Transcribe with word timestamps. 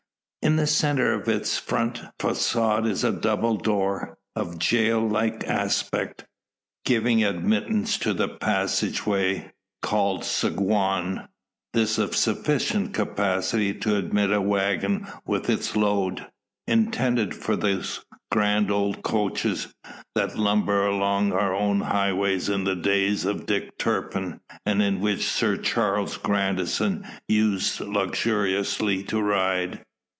In 0.43 0.55
the 0.55 0.65
centre 0.65 1.13
of 1.13 1.27
its 1.27 1.59
front 1.59 2.01
facade 2.19 2.87
is 2.87 3.03
a 3.03 3.11
double 3.11 3.57
door, 3.57 4.17
of 4.35 4.57
gaol 4.57 5.07
like 5.07 5.47
aspect, 5.47 6.25
giving 6.83 7.23
admittance 7.23 7.95
to 7.99 8.11
the 8.15 8.27
passage 8.27 9.05
way, 9.05 9.51
called 9.83 10.21
saguan; 10.23 11.27
this 11.73 11.99
of 11.99 12.15
sufficient 12.15 12.91
capacity 12.91 13.71
to 13.75 13.95
admit 13.95 14.31
a 14.31 14.41
waggon 14.41 15.05
with 15.27 15.47
its 15.47 15.75
load, 15.75 16.25
intended 16.67 17.35
for 17.35 17.55
those 17.55 18.03
grand 18.31 18.71
old 18.71 19.03
coaches 19.03 19.67
that 20.15 20.39
lumbered 20.39 20.87
along 20.91 21.31
our 21.33 21.53
own 21.53 21.81
highways 21.81 22.49
in 22.49 22.63
the 22.63 22.75
days 22.75 23.25
of 23.25 23.45
Dick 23.45 23.77
Turpin, 23.77 24.39
and 24.65 24.81
in 24.81 25.01
which 25.01 25.23
Sir 25.23 25.55
Charles 25.55 26.17
Grandison 26.17 27.05
used 27.27 27.79
luxuriously 27.81 29.03
to 29.03 29.21
ride. 29.21 29.85